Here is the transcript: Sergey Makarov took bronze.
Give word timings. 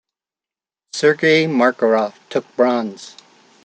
Sergey 0.93 1.45
Makarov 1.45 2.15
took 2.31 2.55
bronze. 2.55 3.15